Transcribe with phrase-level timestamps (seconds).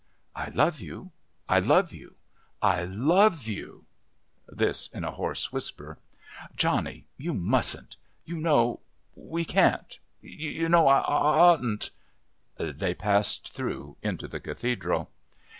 [0.35, 1.11] "I love you,
[1.47, 2.15] I love you,
[2.59, 3.85] I love you."
[4.47, 5.99] This in a hoarse whisper.
[6.55, 8.79] "Johnny you mustn't you know
[9.13, 11.91] we can't you know I oughtn't"
[12.57, 15.11] They passed through into the Cathedral.